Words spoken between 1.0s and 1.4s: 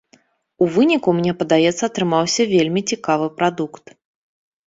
мне